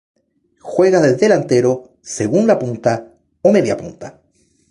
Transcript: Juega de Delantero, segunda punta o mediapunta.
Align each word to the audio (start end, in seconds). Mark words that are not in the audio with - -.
Juega 0.71 0.99
de 1.05 1.11
Delantero, 1.21 1.73
segunda 2.17 2.55
punta 2.63 2.93
o 3.47 3.49
mediapunta. 3.55 4.07